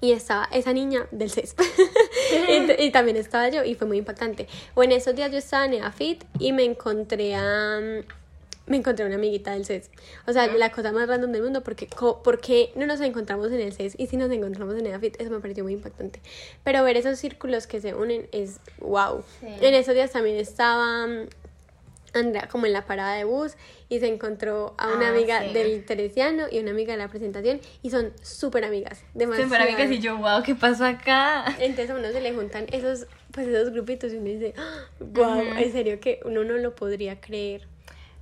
[0.00, 1.54] y estaba esa niña del CES.
[2.78, 4.46] y, y también estaba yo y fue muy impactante.
[4.74, 7.80] O en esos días yo estaba en EAFIT y me encontré a...
[8.66, 9.90] Me encontré una amiguita del CES.
[10.26, 11.88] O sea, la cosa más random del mundo porque,
[12.22, 15.40] porque no nos encontramos en el CES y si nos encontramos en EAFIT, eso me
[15.40, 16.20] pareció muy impactante.
[16.64, 19.24] Pero ver esos círculos que se unen es wow.
[19.40, 19.46] Sí.
[19.62, 21.06] En esos días también estaba
[22.18, 23.52] Andrea como en la parada de bus
[23.88, 25.52] y se encontró a una Ah, amiga sí.
[25.54, 29.02] del Teresiano y una amiga de la presentación y son súper amigas.
[29.14, 29.48] Demasiado.
[29.48, 31.44] Súper amigas y yo, wow, ¿qué pasó acá?
[31.58, 34.54] Entonces a uno se le juntan esos, pues esos grupitos y uno dice,
[35.00, 35.58] wow, Ujú.
[35.58, 37.66] en serio que uno no lo podría creer.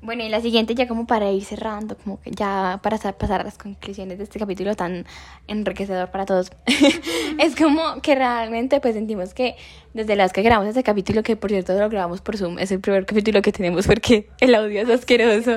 [0.02, 3.40] Bueno, y la siguiente ya como para ir cerrando, como que ya para sa- pasar
[3.40, 5.04] a las conclusiones de este capítulo tan
[5.48, 6.50] enriquecedor para todos.
[7.38, 9.56] es como que realmente pues sentimos que
[9.94, 12.80] desde las que grabamos este capítulo, que por cierto lo grabamos por Zoom, es el
[12.80, 15.56] primer capítulo que tenemos porque el audio es asqueroso.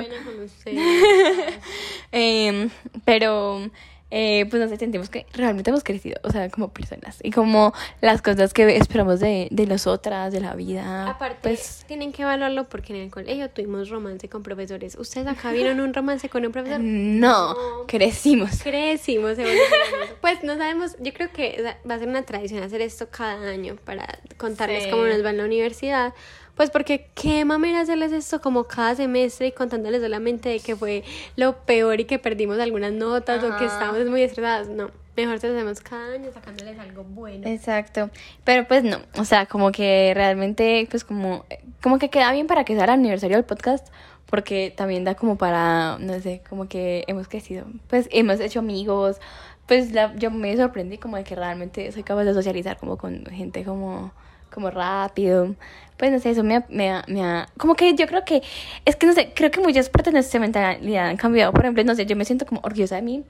[2.12, 2.70] Em,
[3.04, 3.70] pero,
[4.10, 7.18] eh, pues no sé, sentimos que realmente hemos crecido, o sea, como personas.
[7.22, 11.08] Y como las cosas que esperamos de, de nosotras, de la vida.
[11.08, 14.96] Aparte, pues tienen que evaluarlo porque en el colegio tuvimos romance con profesores.
[14.98, 16.80] ¿Ustedes acá vieron un romance con un profesor?
[16.82, 17.54] no,
[17.86, 18.62] crecimos.
[18.62, 20.08] Crecimos, evolucionamos.
[20.20, 23.76] Pues no sabemos, yo creo que va a ser una tradición hacer esto cada año
[23.84, 24.90] para contarles Sí.
[24.90, 26.14] cómo nos va en la universidad.
[26.60, 31.04] Pues porque qué mamera hacerles esto como cada semestre y contándoles solamente de que fue
[31.36, 33.72] lo peor y que perdimos algunas notas o que Ajá.
[33.72, 34.68] estábamos muy estresadas.
[34.68, 37.48] No, mejor se lo hacemos cada año sacándoles algo bueno.
[37.48, 38.10] Exacto.
[38.44, 41.46] Pero pues no, o sea, como que realmente, pues como,
[41.82, 43.88] como que queda bien para que sea el aniversario del podcast,
[44.26, 47.64] porque también da como para, no sé, como que hemos crecido.
[47.88, 49.16] Pues hemos hecho amigos,
[49.66, 53.24] pues la- yo me sorprendí como de que realmente soy capaz de socializar como con
[53.24, 54.12] gente como,
[54.52, 55.54] como rápido.
[55.96, 58.42] Pues no sé, eso me me, me ha- Como que yo creo que,
[58.84, 61.52] es que no sé, creo que muchas partes de nuestra mentalidad han cambiado.
[61.52, 63.24] Por ejemplo, no sé, yo me siento como orgullosa de mí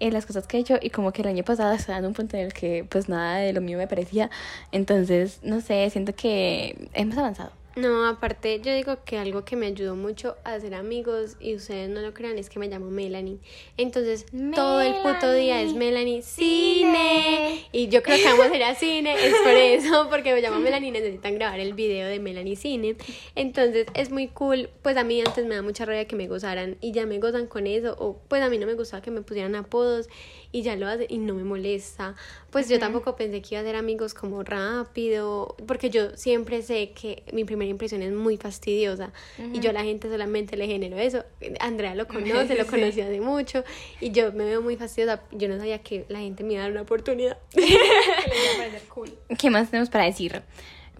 [0.00, 2.14] en las cosas que he hecho y como que el año pasado estaba en un
[2.14, 4.30] punto en el que pues nada de lo mío me parecía.
[4.72, 7.50] Entonces, no sé, siento que hemos avanzado.
[7.78, 11.88] No, aparte, yo digo que algo que me ayudó mucho a hacer amigos, y ustedes
[11.88, 13.38] no lo crean, es que me llamo Melanie.
[13.76, 17.68] Entonces, todo el puto día es Melanie Cine.
[17.70, 20.58] Y yo creo que vamos a ir a cine, es por eso, porque me llamo
[20.58, 22.96] Melanie y necesitan grabar el video de Melanie Cine.
[23.36, 24.70] Entonces, es muy cool.
[24.82, 27.46] Pues a mí antes me da mucha rabia que me gozaran, y ya me gozan
[27.46, 27.94] con eso.
[28.00, 30.08] O pues a mí no me gustaba que me pusieran apodos,
[30.50, 32.14] y ya lo hacen, y no me molesta.
[32.50, 36.92] Pues yo tampoco pensé que iba a ser amigos como rápido, porque yo siempre sé
[36.92, 39.12] que mi primera impresión es muy fastidiosa
[39.52, 41.24] y yo a la gente solamente le genero eso.
[41.60, 42.70] Andrea lo conoce, lo Sí.
[42.70, 43.62] conoció hace mucho
[44.00, 45.22] y yo me veo muy fastidiosa.
[45.32, 47.36] Yo no sabía que la gente me iba a dar una oportunidad.
[49.38, 50.42] ¿Qué más tenemos para decir?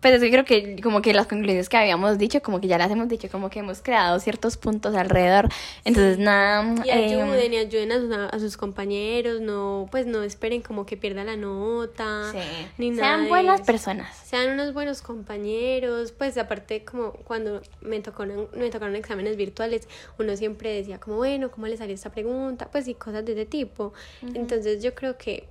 [0.00, 2.78] Pues es que creo que como que las conclusiones que habíamos dicho, como que ya
[2.78, 5.48] las hemos dicho, como que hemos creado ciertos puntos alrededor.
[5.84, 6.74] Entonces, nada.
[6.84, 10.86] Y eh, ayuden y ayuden a sus, a sus compañeros, no, pues no esperen como
[10.86, 12.38] que pierda la nota, sí.
[12.78, 13.16] ni nada.
[13.16, 14.16] Sean buenas personas.
[14.16, 20.36] sean unos buenos compañeros, pues aparte como cuando me tocaron, me tocaron exámenes virtuales, uno
[20.36, 22.68] siempre decía como, bueno, ¿cómo le salió esta pregunta?
[22.70, 23.92] Pues y cosas de ese tipo.
[24.34, 25.44] Entonces yo creo que,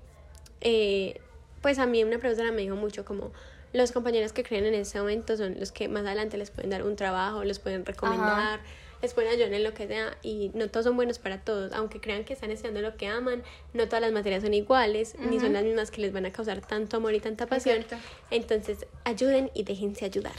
[0.62, 1.20] eh,
[1.62, 3.32] pues a mí una profesora me dijo mucho como,
[3.73, 6.84] los compañeros que creen en ese momento son los que más adelante les pueden dar
[6.84, 8.60] un trabajo, los pueden recomendar.
[9.01, 12.01] Les pueden ayudar en lo que sea y no todos son buenos para todos, aunque
[12.01, 15.53] crean que están estudiando lo que aman, no todas las materias son iguales, ni son
[15.53, 17.86] las mismas que les van a causar tanto amor y tanta pasión.
[18.32, 20.34] Entonces, ayuden y déjense ayudar.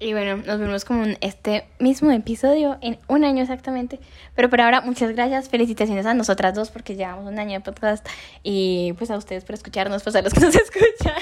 [0.00, 3.98] Y bueno, nos vemos como en este mismo episodio en un año exactamente.
[4.36, 5.48] Pero por ahora, muchas gracias.
[5.48, 8.06] Felicitaciones a nosotras dos porque llevamos un año de podcast.
[8.44, 11.14] Y pues a ustedes por escucharnos, pues a los que nos escuchan.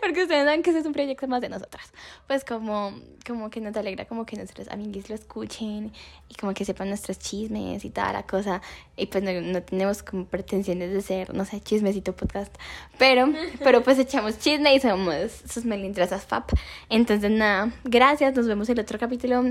[0.00, 1.92] Porque ustedes saben que ese es un proyecto más de nosotras.
[2.26, 2.92] Pues como,
[3.24, 5.92] como que nos alegra como que nuestros amiguis lo escuchen
[6.28, 8.62] y como que sepan nuestros chismes y toda la cosa.
[8.96, 12.54] Y pues no, no tenemos como pretensiones de ser, no sé, chismecito podcast.
[12.98, 16.44] Pero, pero pues echamos chisme y somos sus melintrasas fab.
[16.88, 19.42] Entonces nada, gracias, nos vemos en el otro capítulo.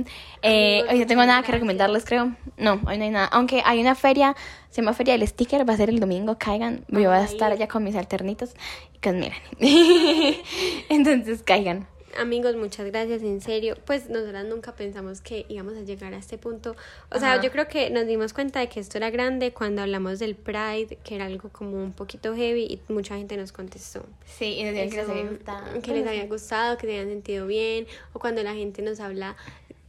[0.42, 2.36] Eh, hoy no tengo nada que recomendarles, creo.
[2.58, 3.26] No, hoy no hay nada.
[3.28, 4.36] Aunque hay una feria,
[4.70, 6.86] se llama Feria del Sticker, va a ser el domingo, caigan.
[6.88, 8.54] Yo voy a estar allá con mis alternitos
[8.94, 10.42] y con Melanie.
[10.90, 11.88] Entonces caigan.
[12.18, 13.76] Amigos, muchas gracias, en serio.
[13.86, 16.76] Pues nosotras nunca pensamos que íbamos a llegar a este punto.
[17.10, 17.42] O sea, Ajá.
[17.42, 20.98] yo creo que nos dimos cuenta de que esto era grande cuando hablamos del Pride,
[21.04, 24.06] que era algo como un poquito heavy y mucha gente nos contestó.
[24.26, 25.82] Sí, y nos dijeron que les había gustado.
[25.82, 29.36] que les había gustado, que se habían sentido bien, o cuando la gente nos habla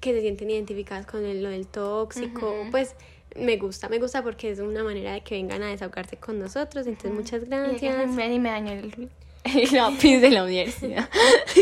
[0.01, 2.95] que se sienten identificadas con el- lo del tóxico, pues
[3.37, 6.87] me gusta, me gusta porque es una manera de que vengan a desahogarse con nosotros,
[6.87, 8.09] entonces muchas gracias.
[8.11, 9.11] Me dañó el,
[9.55, 11.09] el lápiz de la universidad.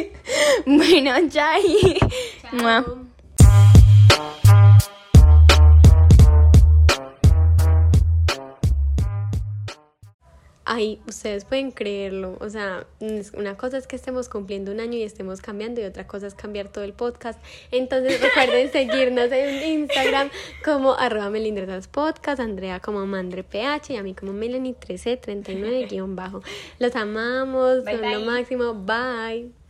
[0.67, 1.99] bueno, chai.
[2.43, 3.03] Chao.
[10.65, 12.37] Ay, ustedes pueden creerlo.
[12.41, 12.87] O sea,
[13.35, 16.35] una cosa es que estemos cumpliendo un año y estemos cambiando y otra cosa es
[16.35, 17.41] cambiar todo el podcast.
[17.71, 20.31] Entonces recuerden seguirnos en Instagram
[20.65, 23.53] como arroba melindresas podcast, Andrea como mandreph
[23.89, 26.43] y a mí como Melanie 1339 guion bajo.
[26.79, 28.75] Los amamos, Bye, son lo máximo.
[28.75, 29.53] Bye.